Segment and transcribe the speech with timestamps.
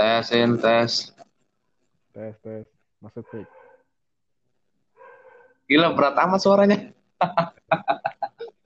[0.00, 1.12] Tesin, tes.
[2.16, 2.64] Tes, tes.
[3.04, 3.44] Masuk, Pik.
[5.68, 6.88] Gila, berat amat suaranya.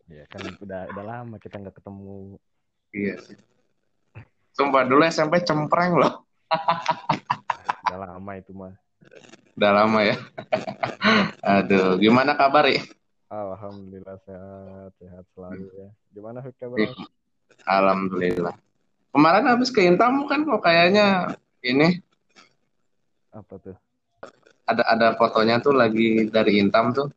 [0.07, 2.39] Ya, kan udah udah lama kita nggak ketemu.
[2.95, 3.35] Iya sih.
[4.55, 6.23] Sumpah dulu SMP cempreng loh.
[7.91, 8.79] Udah lama itu mah.
[9.59, 10.15] Udah lama ya.
[11.43, 12.87] Aduh, gimana kabar ya?
[13.27, 15.91] Alhamdulillah sehat, sehat selalu ya.
[16.15, 16.79] Gimana kabar?
[17.67, 18.55] Alhamdulillah.
[19.15, 22.03] Kemarin habis ke Intamu kan kok kayaknya ini
[23.31, 23.79] Apa tuh?
[24.65, 27.13] ada ada fotonya tuh lagi dari Intam tuh.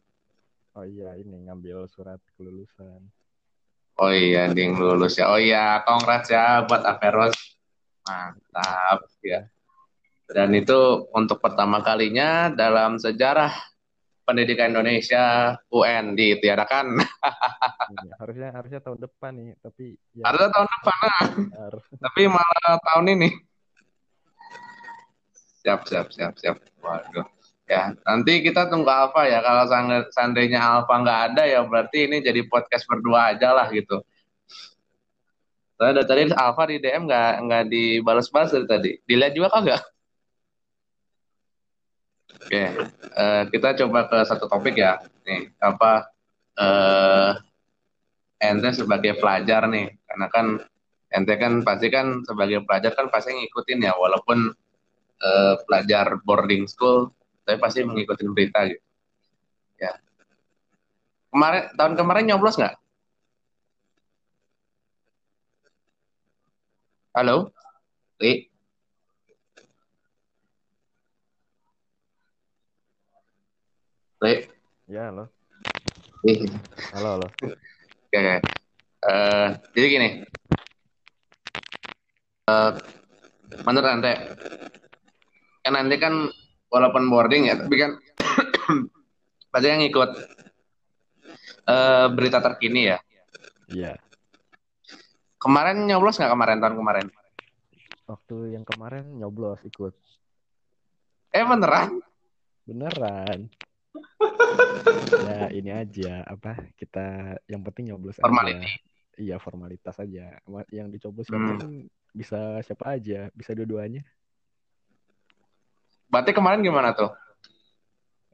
[0.78, 3.02] Oh iya, ini ngambil surat kelulusan.
[3.98, 5.32] Oh iya, ding lulus ya.
[5.32, 7.34] Oh iya, congrats ya buat Averus.
[8.05, 9.48] Mantap ya.
[10.27, 13.55] Dan itu untuk pertama kalinya dalam sejarah
[14.27, 16.99] pendidikan Indonesia UN ditiadakan.
[17.88, 21.26] Iya, harusnya harusnya tahun depan nih, tapi ya Harusnya tahun depan lah,
[22.04, 23.30] tapi malah tahun ini.
[25.63, 26.60] Siap, siap, siap, siap.
[26.84, 27.24] Waduh.
[27.68, 29.43] Ya, nanti kita tunggu Alfa ya.
[29.43, 29.68] Kalau
[30.12, 34.04] seandainya Alfa nggak ada ya berarti ini jadi podcast berdua aja lah gitu.
[35.76, 38.91] Soalnya dari tadi Alfa di DM nggak nggak dibalas-balas dari tadi.
[39.04, 39.84] Dilihat juga kagak?
[42.38, 42.63] Oke,
[43.18, 45.02] eh, kita coba ke satu topik ya.
[45.26, 46.05] Nih, apa
[46.57, 47.32] eh
[48.38, 50.46] ente sebagai pelajar nih, karena kan
[51.10, 54.54] ente kan pasti kan sebagai pelajar kan pasti ngikutin ya, walaupun
[55.27, 57.10] eh, pelajar boarding school,
[57.46, 58.85] tapi pasti mengikuti berita gitu.
[59.82, 59.93] Ya.
[61.34, 62.76] Kemarin tahun kemarin nyoblos nggak?
[67.18, 67.50] Halo,
[68.22, 68.46] Li,
[74.18, 74.50] Li,
[74.90, 75.29] Ya, halo.
[76.90, 77.28] Halo, halo.
[77.38, 78.35] Oke, oke.
[79.06, 79.47] Eh,
[79.78, 80.09] jadi gini,
[83.62, 84.13] menurut ente,
[85.62, 86.34] kan nanti kan
[86.74, 87.94] walaupun boarding ya, tapi kan
[89.53, 90.09] pasti yang ikut
[91.69, 92.97] eh, berita terkini ya.
[93.69, 94.02] Iya.
[95.38, 97.08] Kemarin nyoblos nggak kemarin tahun kemarin?
[98.09, 99.94] Waktu yang kemarin nyoblos ikut.
[101.30, 102.02] Eh beneran?
[102.66, 103.53] Beneran.
[105.28, 108.26] Ya, ini aja apa kita yang penting nyoblos aja.
[108.26, 108.70] Formality.
[109.18, 110.38] Iya, formalitas aja.
[110.70, 111.58] Yang dicoblos Hmm.
[111.58, 111.58] kan
[112.14, 114.02] bisa siapa aja, bisa dua-duanya.
[116.08, 117.12] Berarti kemarin gimana tuh?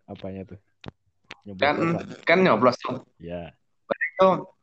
[0.06, 0.60] Apanya tuh?
[1.44, 2.00] Nyoblos Kan apa?
[2.24, 2.98] kan nyoblos tuh.
[3.20, 3.52] Ya.
[4.14, 4.54] Itu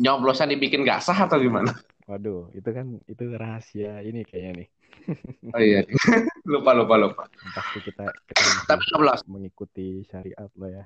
[0.00, 1.76] nyoblosnya dibikin nggak sah atau gimana?
[2.10, 4.68] Waduh, itu kan itu rahasia ini kayaknya nih.
[5.54, 5.86] Oh iya,
[6.50, 7.22] lupa lupa lupa.
[7.54, 9.20] Pasti kita kita Tapi masih nyoblos.
[9.30, 10.84] mengikuti syariat lah ya.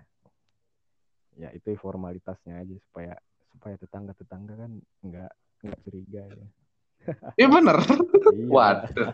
[1.35, 3.17] Ya, itu formalitasnya aja supaya
[3.51, 5.33] supaya tetangga-tetangga kan nggak
[5.65, 6.47] nggak curiga ya.
[7.41, 7.77] Iya bener.
[7.81, 8.47] Iya.
[8.49, 9.09] Waduh.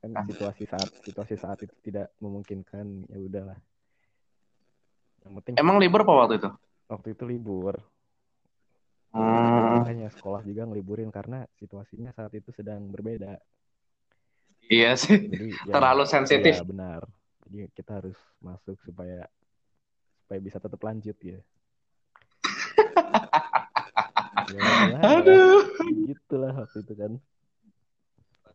[0.00, 3.56] kan situasi saat situasi saat itu tidak memungkinkan ya udahlah
[5.20, 6.48] yang penting Emang libur apa waktu itu?
[6.88, 7.76] waktu itu libur
[9.10, 13.38] Hmm, makanya sekolah juga ngeliburin karena situasinya saat itu sedang berbeda
[14.70, 15.18] iya sih.
[15.30, 16.54] jadi ya, Terlalu sensitif.
[16.56, 17.00] ya benar
[17.50, 19.26] jadi kita harus masuk supaya
[20.22, 21.38] supaya bisa tetap lanjut ya
[24.54, 24.98] ya?
[25.02, 25.62] Aduh.
[26.10, 27.12] gitulah waktu itu kan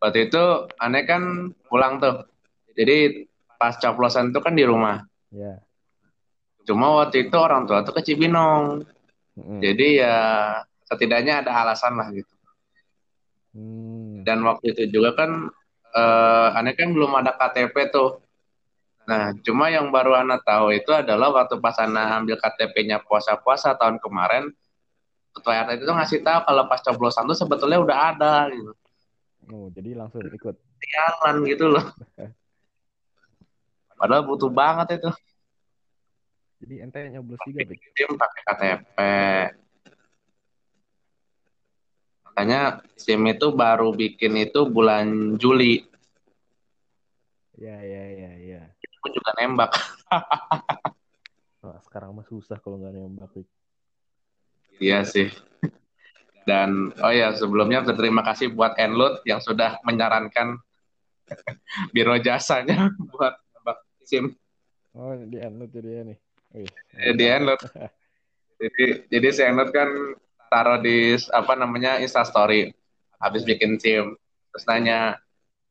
[0.02, 0.44] Waktu itu
[0.78, 1.24] aneh kan
[1.72, 2.28] pulang tuh.
[2.76, 5.02] Jadi pas coplosan itu kan di rumah.
[5.32, 5.60] ya
[6.68, 8.84] Cuma waktu itu orang tua tuh ke Cibinong.
[9.36, 9.60] Mm-mm.
[9.60, 10.16] Jadi ya
[10.88, 12.32] setidaknya ada alasan lah gitu.
[13.56, 14.24] Hmm.
[14.28, 15.32] Dan waktu itu juga kan
[15.96, 18.20] eh, aneh kan belum ada KTP tuh.
[19.06, 24.02] Nah, cuma yang baru Ana tahu itu adalah waktu pas Ana ambil KTP-nya puasa-puasa tahun
[24.02, 24.50] kemarin,
[25.30, 28.74] ketua RT itu ngasih tahu kalau pas coblosan tuh sebetulnya udah ada gitu.
[29.54, 31.86] oh jadi langsung ikut Jalan gitu loh.
[34.00, 35.10] Padahal butuh banget itu.
[36.66, 37.82] Jadi ente nyoblos juga Bik?
[37.94, 38.98] Tim pakai KTP.
[42.26, 45.86] Makanya SIM itu baru bikin itu bulan Juli.
[47.56, 48.62] ya ya ya ya
[49.00, 49.72] Aku juga nembak.
[51.64, 53.32] Wah, sekarang mah susah kalau nggak nembak.
[54.82, 55.30] Iya sih.
[56.50, 60.60] Dan oh ya sebelumnya berterima kasih buat Enlut yang sudah menyarankan
[61.94, 64.34] biro jasanya buat nembak SIM
[64.96, 66.18] oh di Enlut jadi ya nih
[66.56, 67.60] Wih, Eh, di Enlut.
[68.56, 69.92] Jadi jadi si Enlut kan
[70.48, 72.72] taruh di apa namanya Instastory.
[73.20, 74.16] Habis bikin SIM.
[74.56, 75.20] Terus nanya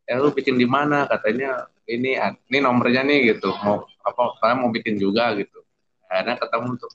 [0.05, 1.09] eh lu bikin di mana?
[1.09, 3.49] Katanya ini ini nomornya nih gitu.
[3.65, 5.65] Mau apa kalian mau bikin juga gitu.
[6.13, 6.93] Akhirnya ketemu tuh.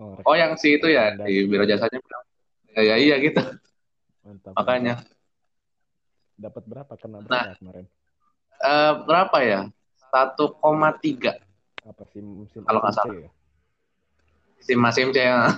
[0.00, 2.24] Oh, oh yang si itu ya di biro jasanya bilang
[2.76, 3.40] ya, ya iya gitu.
[4.24, 4.52] Mantap.
[4.56, 4.94] Makanya.
[6.40, 6.92] Dapat berapa?
[6.96, 7.84] Kena berapa kemarin?
[8.60, 9.60] eh, berapa ya?
[10.12, 11.36] 1,3
[11.90, 13.14] Apa sim sim Kalau nggak salah.
[13.18, 13.30] ya?
[14.62, 15.50] si Mas MC ya.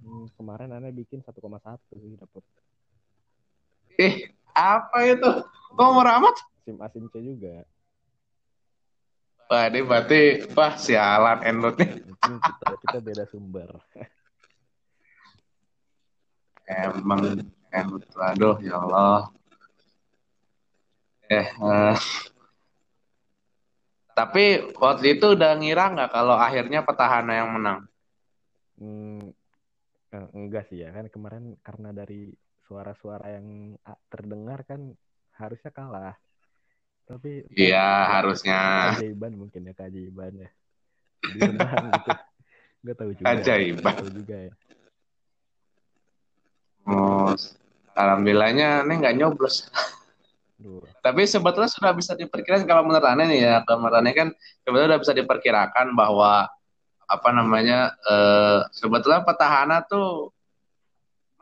[0.00, 2.42] Hmm, kemarin aneh bikin 1,1 sih dapat.
[4.00, 5.30] Ih, apa itu?
[5.76, 6.40] Kok murah amat?
[6.64, 7.62] Sim ACC juga.
[9.50, 11.42] Wah, ini berarti, wah sialan.
[11.42, 13.68] Mungkin kita kita beda sumber.
[16.70, 19.30] Emang Enlut, aduh ya Allah.
[21.30, 21.96] Eh, eh.
[24.20, 27.88] Tapi waktu itu udah ngira nggak kalau akhirnya petahana yang menang?
[28.76, 29.32] Hmm,
[30.12, 32.28] eh, enggak sih ya kan kemarin karena dari
[32.68, 34.92] suara-suara yang ah, terdengar kan
[35.40, 36.14] harusnya kalah.
[37.08, 38.92] Tapi Iya, harusnya.
[38.92, 40.50] keajaiban mungkin ya keajaiban ya.
[41.32, 42.12] Menang gitu.
[42.84, 43.24] Enggak tahu juga.
[43.24, 43.94] Keajaiban.
[43.96, 44.52] Tahu juga ya.
[46.84, 47.32] Oh,
[47.96, 49.64] alhamdulillahnya ini nggak nyoblos.
[51.00, 54.28] Tapi sebetulnya sudah bisa diperkirakan kalau menurut Ane nih ya, kalau menurut kan
[54.64, 56.46] sebetulnya sudah bisa diperkirakan bahwa
[57.10, 60.30] apa namanya eh, sebetulnya petahana tuh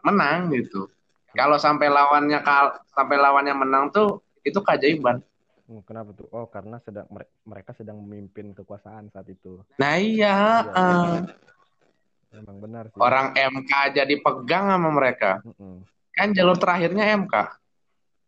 [0.07, 0.89] menang gitu.
[1.37, 5.21] Kalau sampai lawannya kal sampai lawannya menang tuh itu keajaiban.
[5.69, 6.25] Hmm, kenapa tuh?
[6.33, 9.61] Oh, karena sedang mere- mereka sedang memimpin kekuasaan saat itu.
[9.77, 11.21] Nah iya, Iya, eh,
[12.41, 13.01] Memang benar sih.
[13.01, 15.45] orang MK aja dipegang sama mereka.
[15.45, 15.85] Mm-mm.
[16.17, 17.35] Kan jalur terakhirnya MK.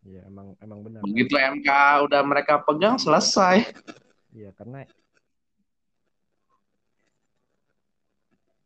[0.00, 1.00] Iya, emang emang benar.
[1.04, 1.68] Begitu MK
[2.08, 3.68] udah mereka pegang selesai.
[4.32, 4.88] Iya, karena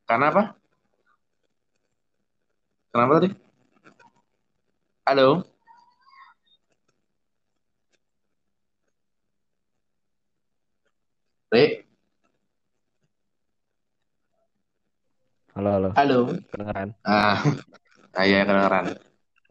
[0.05, 0.43] Karena apa?
[2.93, 3.29] Kenapa tadi?
[5.09, 5.43] Halo?
[11.51, 11.85] Re?
[15.55, 16.19] halo halo, Halo?
[16.51, 16.89] kedengeran.
[17.07, 17.39] Ah,
[18.19, 18.87] ah iya kedengeran.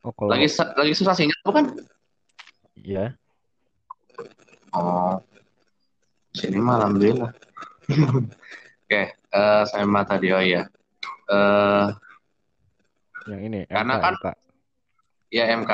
[0.03, 1.65] Oh, kalau Lagi lagi susah sinyal bukan?
[2.75, 3.15] iya,
[4.73, 5.21] Oh,
[6.33, 7.31] sini mah alhamdulillah.
[8.83, 10.65] Oke, eh saya mah tadi oh iya.
[11.29, 11.87] Eh
[13.29, 14.27] yang ini Karena MK, kan- MK.
[15.31, 15.71] ya MK.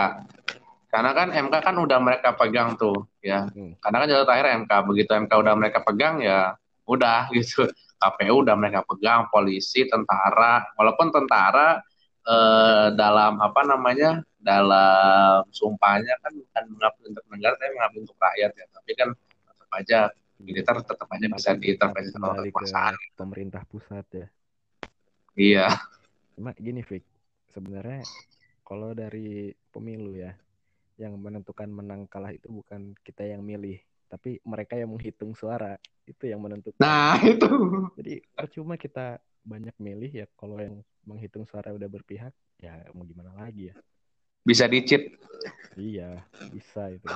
[0.90, 3.48] Karena kan MK kan udah mereka pegang tuh, ya.
[3.50, 3.74] Hmm.
[3.80, 4.72] Karena kan jalur terakhir MK.
[4.86, 6.54] Begitu MK udah mereka pegang ya
[6.86, 7.66] udah gitu.
[8.00, 10.64] KPU udah mereka pegang, polisi, tentara.
[10.76, 11.82] Walaupun tentara
[12.30, 14.22] eh, dalam apa namanya?
[14.40, 18.66] dalam sumpahnya kan bukan mengabdi untuk negara tapi mengabdi untuk rakyat ya.
[18.72, 20.00] Tapi kan tetap aja
[20.40, 22.96] militer tetap aja bisa diintervensi sama ke kekuasaan.
[23.20, 24.28] pemerintah pusat ya.
[25.36, 25.68] Iya.
[26.40, 27.04] Cuma gini, Fik.
[27.52, 28.08] Sebenarnya
[28.64, 30.32] kalau dari pemilu ya,
[31.00, 33.80] yang menentukan menang kalah itu bukan kita yang milih,
[34.12, 36.80] tapi mereka yang menghitung suara itu yang menentukan.
[36.80, 37.48] Nah, itu.
[38.00, 43.34] Jadi percuma kita banyak milih ya kalau yang menghitung suara udah berpihak, ya mau gimana
[43.34, 43.76] lagi ya?
[44.44, 45.16] Bisa dicit.
[45.76, 47.08] Iya, bisa itu.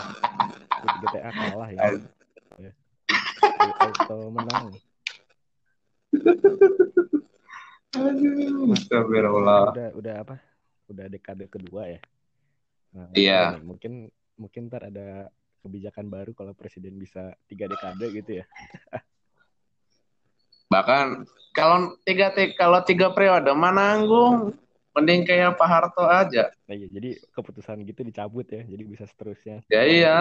[1.04, 1.82] GTA kalah ya.
[2.60, 2.72] Ya.
[3.84, 4.76] Auto menang.
[7.94, 9.74] Aduh, astagfirullah.
[9.74, 10.36] Udah udah apa?
[10.90, 12.02] Udah dekade kedua ya.
[12.94, 13.42] Nah, Iya.
[13.62, 15.30] Mungkin mungkin ntar ada
[15.64, 18.46] kebijakan baru kalau presiden bisa tiga dekade gitu ya.
[20.74, 21.06] Bahkan
[21.54, 24.58] kalau tiga ti- kalau tiga periode menanggung
[24.98, 26.50] mending kayak Pak Harto aja.
[26.66, 28.66] Nah, iya, jadi keputusan gitu dicabut ya.
[28.66, 29.62] Jadi bisa seterusnya.
[29.70, 30.18] Ya iya.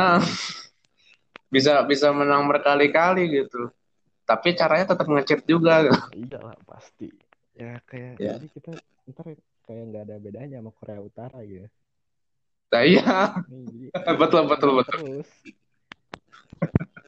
[1.53, 3.73] Bisa bisa menang berkali-kali gitu.
[4.25, 5.88] Tapi caranya tetap ngecit juga.
[6.12, 7.09] Iya lah pasti.
[7.57, 8.37] Ya kayak Ya.
[8.37, 8.73] jadi kita
[9.12, 9.27] ntar
[9.69, 11.69] kayak nggak ada bedanya sama Korea Utara gitu.
[12.73, 13.05] Nah iya,
[14.17, 14.85] betul betul betul.
[14.88, 15.29] terus.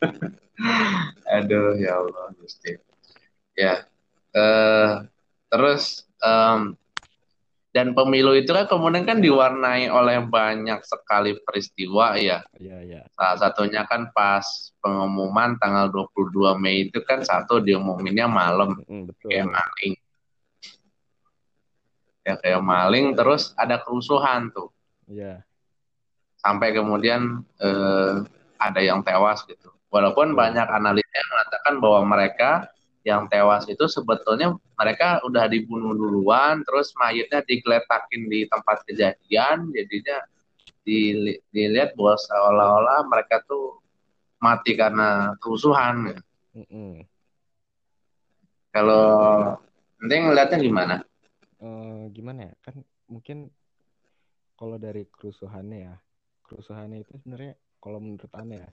[1.37, 2.77] Aduh ya Allah Gusti.
[3.55, 3.87] Ya.
[4.35, 4.93] Eh
[5.49, 6.75] terus em,
[7.75, 12.43] dan pemilu itu kan kemudian kan diwarnai oleh banyak sekali peristiwa ya.
[12.55, 13.01] Iya iya.
[13.15, 14.47] Salah satunya kan pas
[14.79, 19.27] pengumuman tanggal 22 Mei itu kan satu diumuminnya malam Mm, betul.
[19.31, 19.95] kayak maling.
[22.25, 24.71] Ya kayak maling terus ada kerusuhan tuh.
[25.11, 25.45] Iya.
[26.41, 28.15] Sampai kemudian eh,
[28.57, 29.69] ada yang tewas gitu.
[29.93, 32.51] Walaupun banyak analis yang mengatakan bahwa mereka
[33.05, 40.25] yang tewas itu sebetulnya mereka udah dibunuh duluan terus mayatnya digeletakin di tempat kejadian jadinya
[40.85, 43.81] dili- dilihat bahwa seolah-olah mereka tuh
[44.41, 46.21] mati karena kerusuhan.
[46.53, 47.05] Mm-mm.
[48.69, 49.07] Kalau
[50.01, 50.97] nanti ngeliatnya gimana?
[51.61, 52.55] Eh, gimana ya?
[52.61, 53.49] Kan mungkin
[54.61, 55.95] kalau dari kerusuhannya ya,
[56.45, 58.71] kerusuhannya itu sebenarnya kalau menurut aneh ya,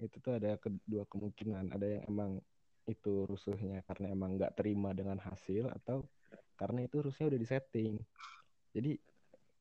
[0.00, 1.74] itu tuh ada kedua kemungkinan.
[1.74, 2.30] Ada yang emang
[2.84, 6.04] itu rusuhnya karena emang nggak terima dengan hasil atau
[6.54, 7.98] karena itu rusuhnya udah disetting.
[8.76, 8.98] Jadi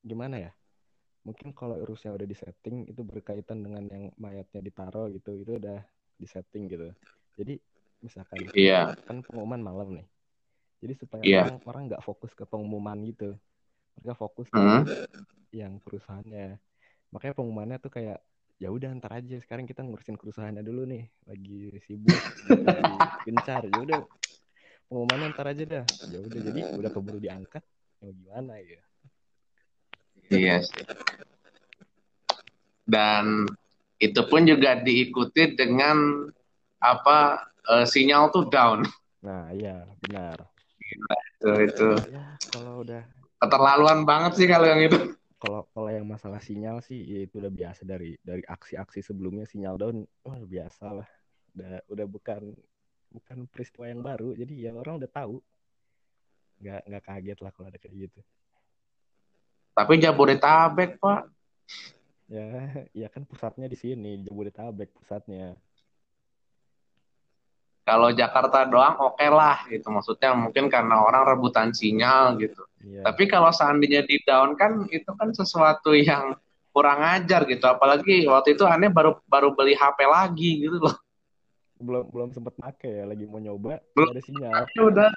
[0.04, 0.52] gimana ya?
[1.24, 5.80] mungkin kalau urusnya udah disetting itu berkaitan dengan yang mayatnya ditaruh gitu itu udah
[6.20, 6.92] disetting gitu
[7.40, 7.64] jadi
[8.04, 8.92] misalkan Iya.
[9.08, 10.08] kan pengumuman malam nih
[10.84, 11.48] jadi supaya Iya.
[11.48, 13.40] orang orang nggak fokus ke pengumuman gitu
[13.96, 14.84] mereka fokus ke Hmm.
[15.56, 16.60] yang perusahaannya
[17.16, 18.20] makanya pengumumannya tuh kayak
[18.64, 22.16] ya udah ntar aja sekarang kita ngurusin perusahaannya dulu nih lagi sibuk
[22.64, 22.96] lagi
[23.28, 24.00] gencar ya udah
[24.88, 28.80] pengumumannya ntar aja dah ya udah jadi udah keburu diangkat ya mau gimana ya
[30.32, 30.82] Iya sih.
[32.88, 33.46] Dan
[34.00, 36.26] itu pun juga diikuti dengan
[36.80, 38.88] apa eh, sinyal tuh down.
[39.24, 40.36] nah iya benar
[41.40, 43.04] Itu itu ya kalau udah
[43.40, 45.16] keterlaluan banget sih kalau yang itu.
[45.44, 49.76] Kalau kalau yang masalah sinyal sih ya itu udah biasa dari dari aksi-aksi sebelumnya sinyal
[49.76, 51.10] down wah biasa lah.
[51.52, 52.56] Udah udah bukan
[53.12, 55.44] bukan peristiwa yang baru jadi ya orang udah tahu.
[56.64, 58.20] Nggak nggak kaget lah kalau ada kayak gitu.
[59.76, 61.22] Tapi Jabodetabek, Pak.
[62.32, 62.48] ya
[62.96, 65.60] ya kan pusatnya di sini Jabodetabek pusatnya
[67.84, 69.92] Kalau Jakarta doang oke lah gitu.
[69.92, 72.64] Maksudnya mungkin karena orang rebutan sinyal gitu.
[72.80, 73.04] Iya.
[73.12, 76.36] Tapi kalau seandainya di down kan itu kan sesuatu yang
[76.72, 77.68] kurang ajar gitu.
[77.68, 80.96] Apalagi waktu itu aneh baru baru beli HP lagi gitu loh.
[81.84, 84.16] belum belum sempat pakai ya lagi mau nyoba Belum.
[84.16, 85.10] ada sinyal Ya udah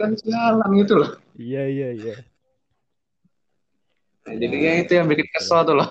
[0.00, 1.10] kan sialan gitu loh.
[1.36, 2.14] iya iya iya
[4.24, 5.88] Nah, jadinya itu yang bikin kesel tuh loh.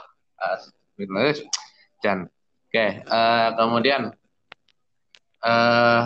[2.01, 2.29] Jan.
[2.69, 4.13] Oke, eh, kemudian
[5.39, 6.03] eh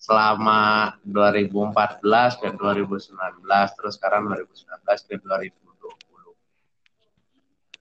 [0.00, 3.14] selama 2014 ke 2019
[3.76, 5.54] terus sekarang 2019 ke 2020.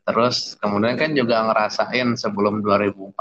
[0.03, 3.15] Terus kemudian kan juga ngerasain sebelum 2014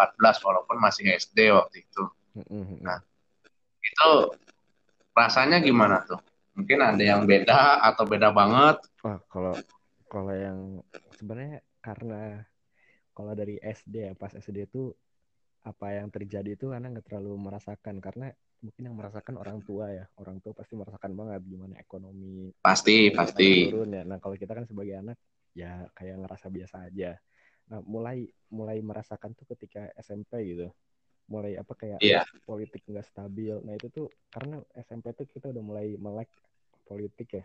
[0.44, 2.04] walaupun masih SD waktu itu.
[2.42, 2.82] Mm-mm.
[2.82, 2.99] Nah.
[3.78, 4.35] Itu
[5.14, 6.20] rasanya gimana tuh?
[6.58, 8.82] Mungkin ada yang beda atau beda banget.
[9.06, 9.54] Wah, kalau
[10.11, 10.82] kalau yang
[11.14, 12.42] sebenarnya karena
[13.14, 14.90] kalau dari SD ya pas SD itu
[15.68, 20.04] apa yang terjadi itu anak nggak terlalu merasakan karena mungkin yang merasakan orang tua ya
[20.18, 23.68] orang tua pasti merasakan banget gimana ekonomi Pasti, pasti.
[23.68, 24.02] turun ya.
[24.02, 25.18] Nah kalau kita kan sebagai anak
[25.52, 27.14] ya kayak ngerasa biasa aja.
[27.68, 30.72] Nah mulai mulai merasakan tuh ketika SMP gitu.
[31.28, 32.25] Mulai apa kayak Iya.
[32.42, 33.60] politik nggak stabil.
[33.62, 36.32] Nah itu tuh karena SMP tuh kita udah mulai melek
[36.82, 37.44] politik ya.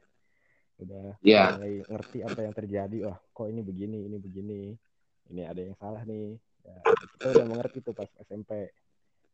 [0.81, 1.43] Udah Iya.
[1.59, 2.97] mulai ngerti apa yang terjadi.
[3.05, 4.59] Wah kok ini begini ini begini
[5.29, 6.75] ini ada yang salah nih ya,
[7.19, 8.71] kita udah mengerti tuh pas SMP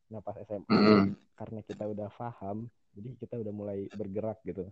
[0.09, 1.13] nah pas SMA Mm-mm.
[1.37, 2.65] karena kita udah paham
[2.97, 4.65] jadi kita udah mulai bergerak gitu.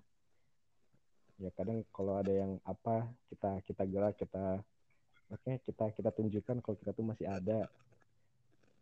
[1.37, 4.59] Ya kadang kalau ada yang apa kita kita gerak kita
[5.29, 7.69] makanya kita kita tunjukkan kalau kita tuh masih ada.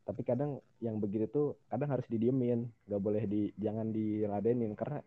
[0.05, 2.69] Tapi kadang yang begitu tuh kadang harus didiemin.
[2.87, 4.71] Nggak boleh di jangan diladenin.
[4.77, 5.01] Karena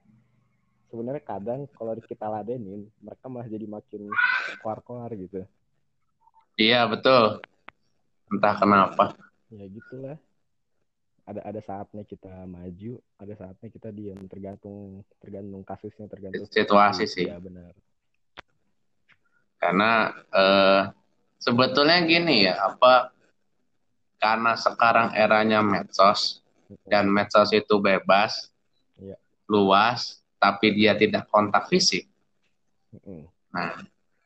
[0.92, 4.12] sebenarnya kadang kalau kita ladenin mereka malah jadi makin
[4.60, 5.46] koar-koar gitu.
[6.58, 7.38] Iya, betul.
[8.28, 9.04] Entah kenapa.
[9.48, 10.16] ya gitulah
[11.24, 17.28] ada ada saatnya kita maju ada saatnya kita diam tergantung tergantung kasusnya tergantung Situasi sih.
[17.28, 17.72] ya benar
[19.58, 20.82] Karena eh,
[21.42, 23.10] sebetulnya gini ya, apa
[24.18, 26.42] karena sekarang eranya medsos
[26.86, 28.50] dan medsos itu bebas,
[28.98, 29.14] Iya.
[29.50, 32.06] luas, tapi dia tidak kontak fisik.
[33.50, 33.82] Nah,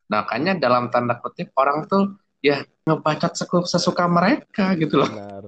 [0.09, 2.13] makanya dalam tanda kutip orang tuh
[2.43, 3.33] ya ngebacot
[3.65, 5.07] sesuka mereka gitu loh.
[5.09, 5.45] benar.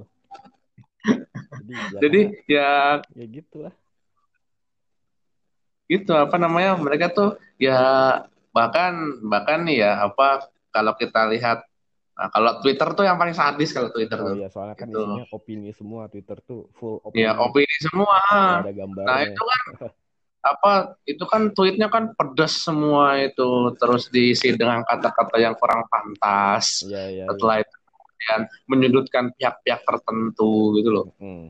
[1.58, 2.70] Jadi ya, Jadi ya
[3.12, 3.74] ya gitulah.
[5.84, 7.76] Gitu apa namanya mereka tuh ya
[8.54, 11.66] bahkan bahkan ya apa kalau kita lihat
[12.14, 14.34] nah, kalau Twitter tuh yang paling sadis kalau Twitter oh tuh.
[14.38, 14.96] iya soalnya kan Gitu.
[15.02, 17.74] isinya opini semua Twitter tuh full opini ya opini.
[17.82, 18.16] semua.
[18.62, 19.62] Ada nah gambarnya itu kan
[20.44, 23.72] apa itu kan tweetnya kan pedas semua itu.
[23.80, 26.84] Terus diisi dengan kata-kata yang kurang pantas.
[26.84, 27.24] Iya iya.
[27.32, 31.06] setelah itu kemudian menyudutkan pihak-pihak tertentu gitu loh.
[31.16, 31.48] Mm.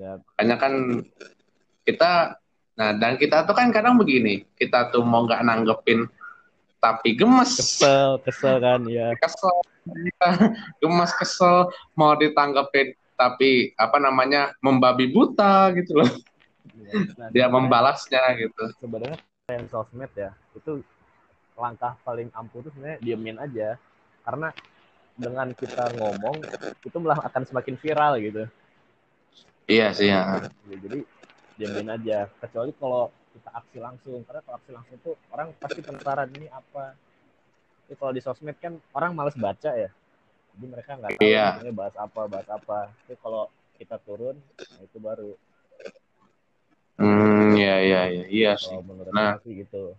[0.00, 0.16] ya.
[0.24, 0.72] Makanya kan
[1.84, 2.12] kita
[2.76, 4.48] nah dan kita tuh kan kadang begini.
[4.56, 6.08] Kita tuh mau nggak nanggepin
[6.80, 7.60] tapi gemes.
[7.60, 9.12] Kesel kesel kan ya.
[9.22, 9.56] Kesel.
[10.80, 11.68] Gemes kesel.
[11.92, 16.10] Mau ditanggepin tapi apa namanya membabi buta gitu loh
[17.16, 18.62] Nah, dia membalasnya gitu.
[18.82, 19.18] sebenarnya
[19.48, 20.82] yang sosmed ya itu
[21.56, 23.78] langkah paling ampuh itu sebenarnya diemin aja.
[24.26, 24.50] Karena
[25.16, 26.36] dengan kita ngomong
[26.84, 28.44] itu malah akan semakin viral gitu.
[29.66, 30.22] Iya sih ya.
[30.70, 30.98] Ya, jadi
[31.56, 32.18] diemin aja.
[32.42, 36.92] Kecuali kalau kita aksi langsung karena kalau aksi langsung tuh orang pasti penasaran ini apa?
[37.86, 39.90] Tapi kalau di sosmed kan orang males baca ya.
[40.56, 41.70] Jadi mereka nggak tahu Iya.
[41.72, 42.90] bahas apa bahas apa.
[42.90, 44.36] Tapi kalau kita turun
[44.76, 45.30] nah itu baru
[46.96, 49.36] hmm iya iya iya iya sih menurut Nah.
[49.44, 49.96] sih gitu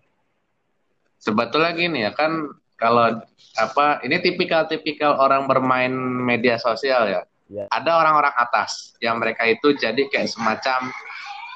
[1.18, 2.32] sebetulnya gini ya kan
[2.78, 3.20] kalau
[3.58, 5.90] apa ini tipikal-tipikal orang bermain
[6.22, 7.22] media sosial ya.
[7.50, 7.66] Ya.
[7.74, 10.94] Ada orang-orang atas yang mereka itu jadi kayak semacam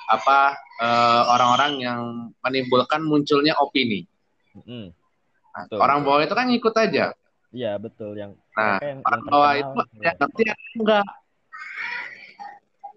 [0.10, 2.00] apa eh, orang-orang yang
[2.42, 4.10] menimbulkan munculnya opini.
[4.58, 4.90] Mm-mm.
[5.52, 7.06] Nah, Betul, orang bawah itu kan ngikut aja.
[7.52, 10.04] Iya betul yang Nah, yang, orang yang bawah itu ya.
[10.10, 11.08] yang ngerti yang enggak.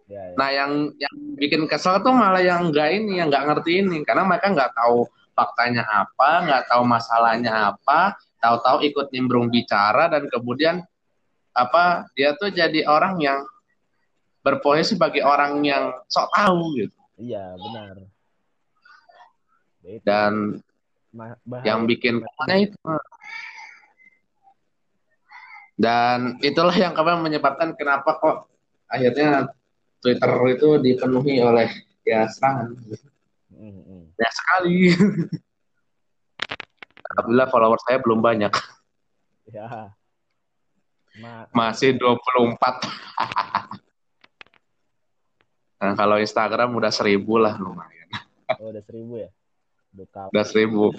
[0.04, 0.34] Ya, ya.
[0.36, 0.70] Nah, yang
[1.00, 4.76] yang bikin kesel tuh malah yang enggak ini, yang enggak ngerti ini, karena mereka nggak
[4.76, 10.84] tahu faktanya apa, nggak tahu masalahnya apa, tahu-tahu ikut nimbrung bicara dan kemudian
[11.56, 13.40] apa dia tuh jadi orang yang
[14.44, 17.00] berposisi sebagai orang yang sok tahu gitu.
[17.16, 17.96] Iya benar.
[20.04, 20.60] Dan
[21.14, 21.64] bahaya.
[21.64, 22.78] yang bikin keselnya itu.
[25.74, 28.46] Dan itulah yang kemarin menyebabkan kenapa kok
[28.86, 29.50] akhirnya
[30.04, 31.72] Twitter itu dipenuhi oleh
[32.04, 32.76] ya serangan.
[33.48, 34.02] Mm, mm.
[34.20, 34.92] Ya sekali.
[37.08, 38.52] Alhamdulillah follower saya belum banyak.
[39.48, 39.96] Ya.
[41.16, 42.60] Ma Masih 24.
[45.80, 48.04] nah, kalau Instagram udah seribu lah lumayan.
[48.60, 49.32] oh, udah seribu ya?
[49.96, 50.92] Udah kalah Udah seribu.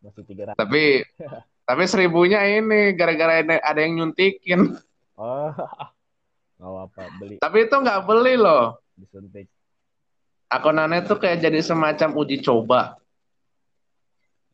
[0.00, 0.56] masih tiga ratus.
[0.56, 1.04] Tapi
[1.68, 4.80] tapi seribunya ini gara-gara ada yang nyuntikin.
[5.20, 5.52] Oh,
[6.62, 8.78] nggak apa beli Tapi itu nggak beli loh.
[8.94, 9.50] disuntik.
[10.46, 13.00] Akunannya tuh kayak jadi semacam uji coba.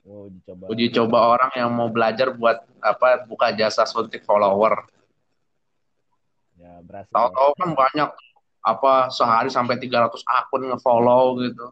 [0.09, 0.65] Oh, dicoba.
[0.73, 4.89] Uji coba orang yang mau belajar buat apa buka jasa suntik follower.
[6.57, 7.13] Ya berhasil.
[7.13, 8.11] Tahu-tahu kan banyak
[8.65, 11.67] apa sehari sampai 300 akun nge-follow gitu.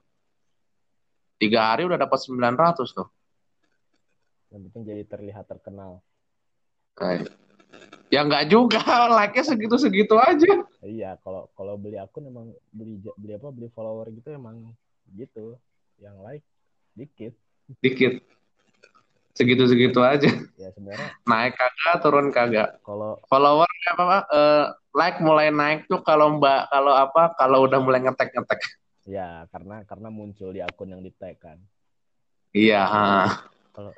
[1.41, 3.09] Tiga hari udah dapat 900 tuh.
[4.53, 6.05] Yang penting jadi terlihat terkenal.
[6.97, 7.25] Nah,
[8.13, 8.81] ya nggak juga,
[9.19, 10.53] like-nya segitu-segitu aja.
[10.83, 14.73] Iya, kalau kalau beli akun emang beli beli apa beli follower gitu emang
[15.15, 15.59] gitu.
[15.99, 16.45] Yang like
[16.95, 17.35] dikit.
[17.83, 18.15] Dikit.
[19.37, 20.33] Segitu-segitu aja.
[20.57, 22.81] Ya sebenarnya Naik kagak, turun kagak.
[22.81, 24.65] kalau Follower apa, apa eh,
[24.97, 28.61] like mulai naik tuh kalau Mbak kalau apa kalau udah mulai ngetek-ngetek.
[29.07, 31.61] ya karena karena muncul di akun yang di tag kan.
[32.57, 32.83] Iya.
[33.77, 33.93] Kalau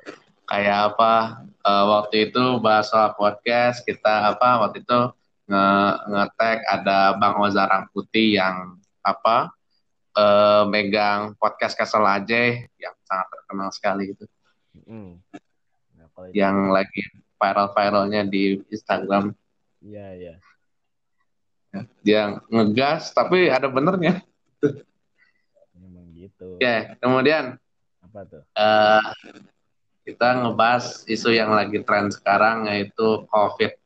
[0.49, 1.13] kayak apa
[1.45, 4.99] eh, waktu itu bahas soal podcast kita apa waktu itu
[5.49, 5.65] nge
[6.09, 9.53] ngetek ada Bang Ozarang Putih yang apa
[10.17, 14.25] eh, megang podcast Kesel aja yang sangat terkenal sekali itu
[14.73, 15.21] mm.
[15.97, 17.01] Nah, kalau itu yang lagi
[17.37, 19.29] viral-viralnya di Instagram
[19.85, 20.35] iya iya.
[22.01, 24.25] dia ngegas tapi ada benernya
[25.77, 26.57] Emang gitu.
[26.57, 27.53] oke kemudian
[28.01, 28.41] Apa tuh?
[28.57, 29.09] eh,
[30.09, 33.77] kita ngebahas isu yang lagi tren sekarang yaitu COVID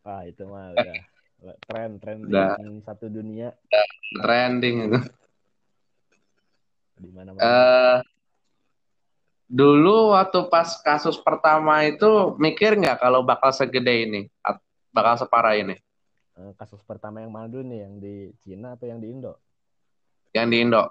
[0.00, 0.96] Ah, itu mah udah
[1.64, 2.56] tren tren Udah.
[2.82, 3.52] satu dunia
[4.12, 4.92] trending
[6.96, 7.40] di mana-mana.
[7.40, 7.98] eh
[9.46, 14.20] dulu waktu pas kasus pertama itu mikir nggak kalau bakal segede ini,
[14.90, 15.76] bakal separah ini,
[16.36, 17.80] Eh, kasus pertama yang mana dulu nih?
[17.84, 19.36] Yang di Cina atau yang di Indo?
[20.30, 20.82] yang di Indo?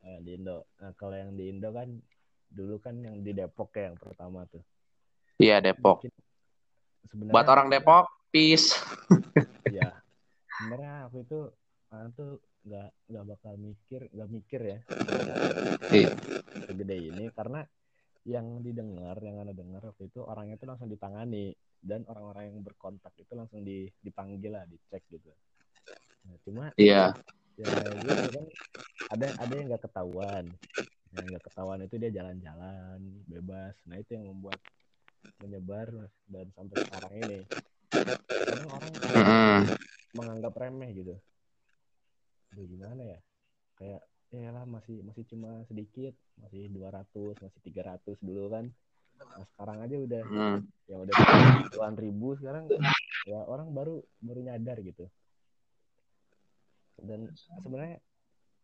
[0.00, 0.66] Eh, di Indo.
[0.80, 1.86] Nah, kalau yang di Indo kan
[2.50, 4.62] dulu kan yang di Depok ya yang pertama tuh.
[5.40, 6.04] Iya Depok.
[7.08, 8.74] Sebenarnya Buat orang Depok, peace.
[9.78, 9.90] ya
[10.60, 11.40] sebenarnya aku itu
[11.94, 14.78] ah, tuh nggak nggak bakal mikir nggak mikir ya
[15.88, 16.12] Iya.
[16.68, 17.64] segede ini karena
[18.28, 23.16] yang didengar yang anda dengar waktu itu orangnya itu langsung ditangani dan orang-orang yang berkontak
[23.16, 25.32] itu langsung di, dipanggil lah dicek gitu
[26.28, 27.16] nah, cuma Iya,
[27.56, 27.72] ya
[28.04, 28.46] gitu kan
[29.16, 30.44] ada ada yang nggak ketahuan
[31.10, 33.74] yang nggak ketahuan itu dia jalan-jalan bebas.
[33.90, 34.62] Nah itu yang membuat
[35.42, 35.88] menyebar
[36.30, 37.40] dan sampai sekarang ini.
[37.90, 38.92] Kadang orang
[40.14, 41.14] menganggap remeh gitu.
[42.54, 43.18] Aduh, gimana ya?
[43.78, 48.70] Kayak ya lah masih masih cuma sedikit masih 200 masih 300 dulu kan.
[49.18, 50.58] Nah sekarang aja udah Mm.
[50.86, 51.14] ya udah
[51.70, 52.70] puluhan ribu sekarang
[53.26, 55.10] ya orang baru baru nyadar gitu.
[57.00, 57.98] Dan sebenarnya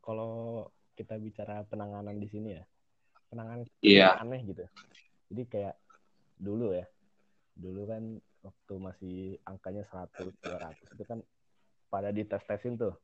[0.04, 2.64] kalau kita bicara penanganan di sini ya.
[3.28, 4.16] Penanganan Iya.
[4.18, 4.64] aneh gitu.
[5.30, 5.76] Jadi kayak
[6.36, 6.84] dulu ya
[7.56, 9.16] dulu kan waktu masih
[9.48, 11.18] angkanya 100 200 itu kan
[11.88, 12.94] pada dites-tesin tuh.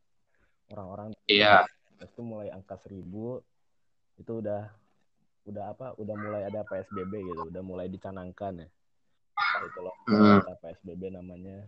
[0.73, 1.69] Orang-orang Iya.
[2.01, 3.41] tes itu mulai angka 1000
[4.21, 4.69] itu udah
[5.43, 8.69] udah apa udah mulai ada PSBB gitu udah mulai dicanangkan ya.
[9.33, 9.97] Nah, itu loh
[10.47, 11.67] ada PSBB namanya.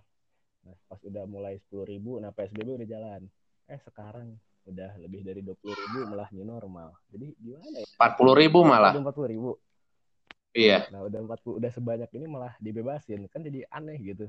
[0.64, 3.22] Nah pas udah mulai 10.000 nah PSBB udah jalan.
[3.66, 8.92] Eh sekarang udah lebih dari 20.000 malah new normal jadi gimana ya 40 ribu malah.
[8.96, 9.60] udah 40.000
[10.54, 10.78] Iya.
[10.94, 14.26] nah udah 40 udah sebanyak ini malah dibebasin kan jadi aneh gitu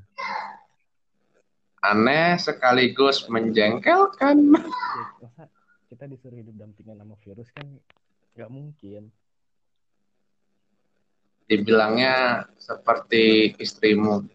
[1.86, 4.42] Aneh sekaligus menjengkelkan.
[4.50, 5.46] Masa
[5.86, 7.68] kita disuruh hidup dampingan sama virus kan
[8.34, 9.14] nggak mungkin
[11.46, 14.26] dibilangnya seperti istrimu.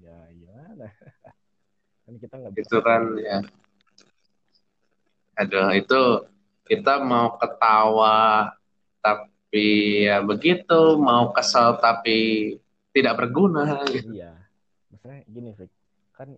[0.00, 0.88] Ya gimana?
[2.08, 3.44] kan kita nggak Itu kan ya.
[5.38, 6.00] Aduh, itu
[6.66, 8.50] kita mau ketawa
[8.98, 12.52] tapi ya begitu, mau kesel tapi
[12.90, 13.86] tidak berguna.
[13.86, 14.18] Gitu.
[14.18, 14.34] Iya.
[14.90, 15.70] Maksudnya gini, Fik.
[16.12, 16.34] Kan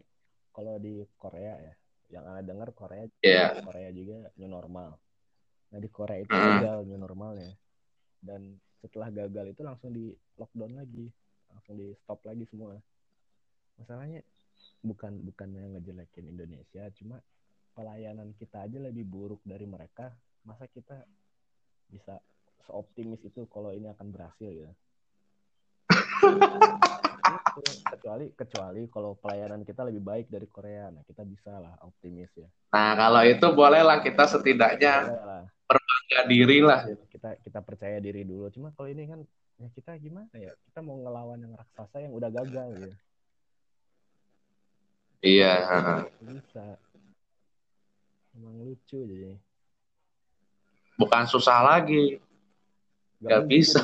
[0.52, 1.74] kalau di Korea ya,
[2.12, 3.64] yang anda dengar Korea, Iya.
[3.64, 5.00] Korea juga new normal.
[5.70, 6.60] Nah di Korea itu Hmm.
[6.60, 7.56] gagal new normalnya.
[8.20, 11.08] Dan setelah gagal itu langsung di lockdown lagi,
[11.48, 12.76] langsung di stop lagi semua.
[13.80, 14.20] Masalahnya
[14.84, 17.16] bukan bukannya ngejelekin Indonesia, cuma
[17.72, 20.10] pelayanan kita aja lebih buruk dari mereka.
[20.42, 20.96] Masa kita
[21.86, 22.18] bisa
[22.62, 24.70] seoptimis itu kalau ini akan berhasil ya?
[27.90, 32.46] Kecuali kecuali kalau pelayanan kita lebih baik dari Korea, nah kita bisa lah optimis ya.
[32.70, 35.42] Nah, kalau itu bolehlah kita setidaknya Boleh lah.
[35.66, 36.80] bangga diri lah.
[37.10, 39.20] kita kita percaya diri dulu cuma kalau ini kan
[39.58, 42.94] ya kita gimana ya kita mau ngelawan yang raksasa yang udah gagal ya
[45.20, 45.52] Iya.
[46.24, 46.64] bisa
[48.36, 49.36] emang lucu jadi
[51.00, 52.20] Bukan susah lagi.
[53.24, 53.48] Gak mungkin.
[53.48, 53.80] bisa.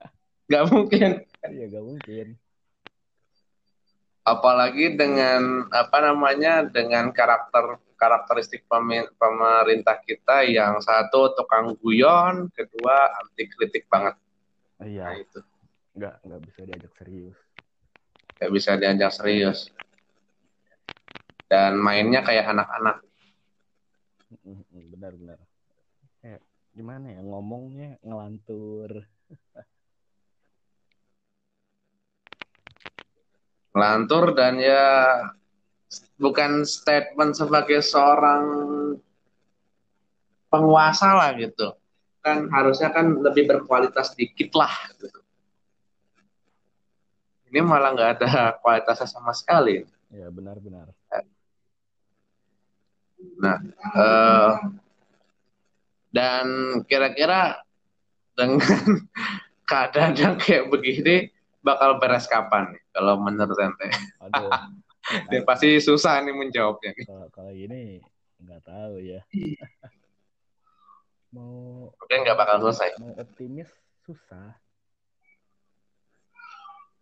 [0.52, 1.10] Gak mungkin.
[1.42, 2.26] iya gak mungkin
[4.22, 8.62] Apalagi dengan apa namanya dengan karakter karakteristik
[9.18, 14.14] pemerintah kita yang satu tukang guyon, kedua anti kritik banget.
[14.78, 15.42] Nah iya itu
[15.98, 17.38] nggak nggak bisa diajak serius
[18.42, 19.70] gak bisa diajak serius.
[21.46, 23.06] Dan mainnya kayak anak-anak.
[24.72, 25.38] Benar benar
[26.22, 26.40] kayak
[26.72, 29.04] gimana ya ngomongnya ngelantur
[33.72, 34.84] Ngelantur dan ya
[36.20, 38.44] bukan statement sebagai seorang
[40.52, 41.72] penguasa lah gitu.
[42.20, 45.08] Kan harusnya kan lebih berkualitas dikit lah gitu.
[47.48, 49.88] Ini malah nggak ada kualitasnya sama sekali.
[50.12, 50.92] ya benar benar
[53.38, 53.56] Nah,
[53.96, 54.52] eh,
[56.08, 56.46] dan
[56.84, 57.60] kira-kira
[58.32, 58.60] dengan
[59.68, 63.88] keadaan yang kayak begini bakal beres kapan nih kalau menurut ente?
[64.20, 64.50] aduh
[65.30, 66.94] Dia pasti susah nih menjawabnya.
[67.02, 67.98] kalau kalau gini
[68.38, 69.20] nggak tahu ya
[71.34, 72.98] mau Mungkin nggak bakal selesai.
[72.98, 73.68] mau optimis
[74.00, 74.56] susah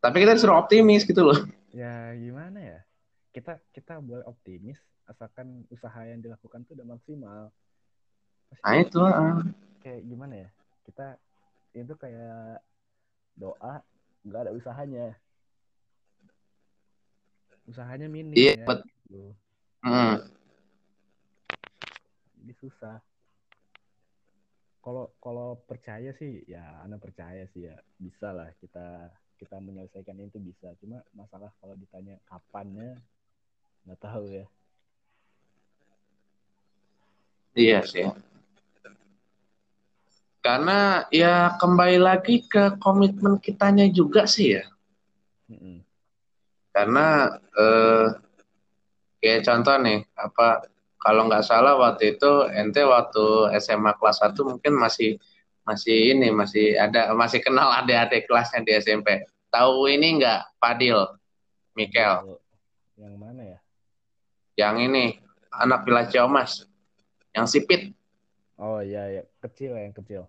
[0.01, 1.37] Tapi kita disuruh optimis gitu loh.
[1.71, 2.79] ya gimana ya
[3.31, 7.43] kita kita boleh optimis asalkan usaha yang dilakukan itu udah maksimal
[8.51, 8.99] Pasti Nah itu.
[9.03, 9.43] ah.
[9.81, 10.49] kayak gimana ya
[10.87, 11.07] kita
[11.73, 12.63] itu kayak
[13.35, 13.83] doa
[14.23, 15.15] nggak ada usahanya
[17.65, 19.23] usahanya minim Iya, ya bet- gitu.
[19.81, 20.19] Hmm.
[22.41, 22.97] jadi susah
[24.81, 29.09] kalau kalau percaya sih ya anak percaya sih ya bisa lah kita
[29.41, 33.01] kita menyelesaikan itu bisa cuma masalah kalau ditanya kapannya
[33.89, 34.45] nggak tahu ya
[37.55, 38.07] Iya sih.
[40.41, 44.65] Karena ya kembali lagi ke komitmen kitanya juga sih ya.
[45.53, 45.85] Mm-mm.
[46.73, 48.07] Karena eh,
[49.21, 50.65] kayak contoh nih, apa
[51.01, 55.21] kalau nggak salah waktu itu ente waktu SMA kelas 1 mungkin masih
[55.69, 59.29] masih ini masih ada masih kenal adik-adik kelasnya di SMP.
[59.51, 61.05] Tahu ini nggak Fadil,
[61.75, 62.39] Mikel,
[62.97, 63.59] yang mana ya
[64.61, 65.17] yang ini
[65.51, 66.69] anak Villa Ciomas,
[67.37, 67.95] yang sipit,
[68.59, 70.23] oh iya ya kecil ya yang kecil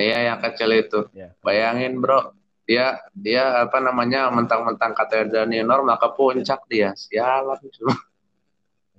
[0.00, 1.00] iya yang kecil itu.
[1.12, 2.32] ya Bayangin bro,
[2.64, 4.96] dia dia apa namanya mentang-mentang
[5.28, 7.94] Dani normal ke puncak dia, sialan cuma.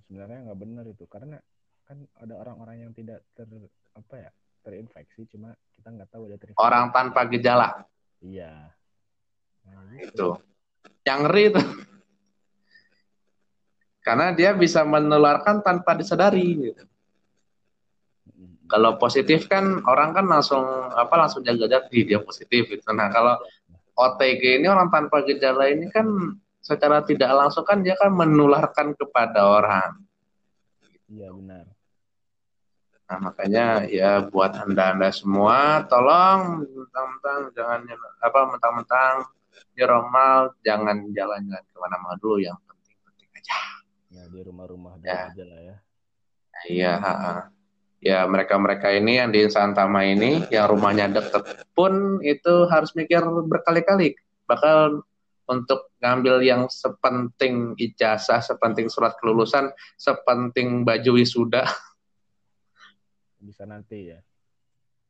[0.09, 1.37] sebenarnya nggak benar itu karena
[1.85, 3.45] kan ada orang-orang yang tidak ter
[3.93, 4.31] apa ya
[4.65, 7.85] terinfeksi cuma kita nggak tahu ada terinfeksi Orang tanpa gejala
[8.21, 8.73] iya
[9.69, 10.09] nah, gitu.
[10.09, 10.29] itu,
[11.05, 11.61] yang ngeri itu.
[13.99, 16.71] Karena dia bisa menularkan tanpa disadari.
[16.71, 16.83] Gitu.
[18.69, 20.61] Kalau positif kan orang kan langsung
[20.93, 22.85] apa langsung jaga jaga "Ih, dia positif gitu.
[22.93, 23.35] Nah kalau
[23.97, 26.05] OTG ini orang tanpa gejala ini kan
[26.61, 29.97] secara tidak langsung kan dia kan menularkan kepada orang.
[31.09, 31.65] iya benar
[33.09, 37.81] Nah, makanya ya buat Anda-anda semua tolong mentang-mentang jangan
[38.21, 39.13] apa mentang-mentang
[39.73, 43.57] di normal jangan jalan-jalan ke mana-mana dulu yang penting-penting aja.
[44.13, 45.33] ya di rumah-rumah Ya.
[45.33, 45.75] aja lah ya
[46.69, 47.33] Iya, ha-ha.
[47.99, 54.15] Ya mereka-mereka ini yang di Santama ini yang rumahnya deket pun itu harus mikir berkali-kali.
[54.47, 55.03] Bakal
[55.49, 61.67] untuk ngambil yang sepenting ijazah, sepenting surat kelulusan, sepenting baju wisuda.
[63.45, 64.19] bisa nanti ya.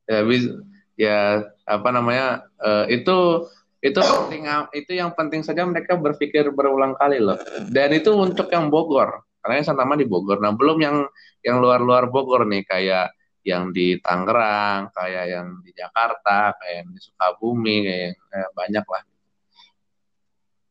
[0.10, 0.58] Ya, bis-
[0.98, 3.46] ya apa namanya uh, itu
[3.80, 4.44] itu penting
[4.76, 7.38] itu yang penting saja mereka berpikir berulang kali loh.
[7.70, 10.44] Dan itu untuk yang Bogor karena yang Santama di Bogor.
[10.44, 11.08] Nah belum yang
[11.44, 13.16] yang luar-luar Bogor nih kayak
[13.48, 18.86] yang di Tangerang kayak yang di Jakarta kayak yang di Sukabumi kayak yang, eh, banyak
[18.86, 19.04] lah.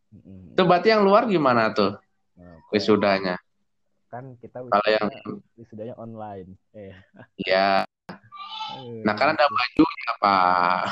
[0.08, 0.56] Hmm.
[0.56, 2.00] itu berarti yang luar gimana tuh
[2.32, 3.36] nah, wisudanya?
[4.08, 5.08] kan kita wisudanya, kalau yang
[5.52, 6.56] wisudanya online.
[6.72, 6.96] Eh.
[7.44, 7.84] Ya
[9.04, 10.84] nah karena ada bajunya pak.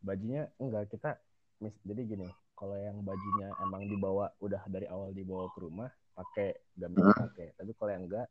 [0.00, 1.20] Bajunya enggak kita
[1.60, 6.56] mis jadi gini kalau yang bajunya emang dibawa udah dari awal dibawa ke rumah pakai
[6.72, 7.20] gamis hmm.
[7.28, 7.46] pakai.
[7.52, 8.26] Tapi kalau yang enggak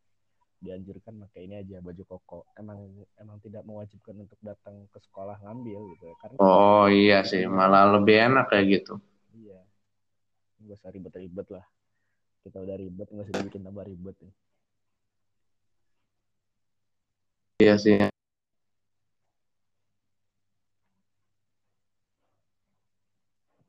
[0.66, 2.40] dianjurkan pakai ini aja baju koko.
[2.58, 2.90] Emang
[3.22, 7.46] emang tidak mewajibkan untuk datang ke sekolah ngambil gitu karena oh iya sih.
[7.46, 8.98] malah lebih enak kayak gitu.
[9.38, 9.62] Iya.
[10.66, 11.66] Nggak usah ribet-ribet lah.
[12.42, 14.34] Kita udah ribet nggak usah bikin tambah ribet nih.
[17.56, 17.96] Iya sih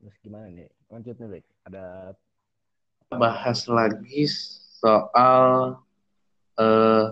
[0.07, 0.67] Terus gimana nih?
[0.91, 2.11] Lanjut nih, Ada
[3.15, 4.27] bahas lagi
[4.83, 5.79] soal
[6.59, 7.05] uh,